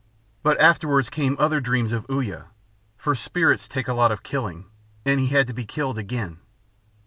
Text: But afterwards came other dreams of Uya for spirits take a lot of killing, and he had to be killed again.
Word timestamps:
But 0.41 0.59
afterwards 0.59 1.11
came 1.11 1.35
other 1.37 1.61
dreams 1.61 1.91
of 1.91 2.07
Uya 2.09 2.47
for 2.97 3.13
spirits 3.13 3.67
take 3.67 3.87
a 3.87 3.93
lot 3.93 4.11
of 4.11 4.23
killing, 4.23 4.65
and 5.05 5.19
he 5.19 5.27
had 5.27 5.45
to 5.45 5.53
be 5.53 5.63
killed 5.63 5.99
again. 5.99 6.39